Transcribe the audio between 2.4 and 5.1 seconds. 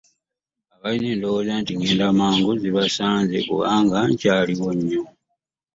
zibasanze kubanga nkyaliwo nnyo.